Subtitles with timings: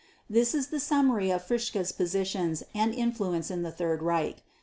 [0.27, 4.37] This is the summary of Fritzsche's positions and influence in the Third Reich.